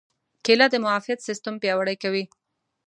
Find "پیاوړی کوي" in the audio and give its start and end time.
1.61-2.23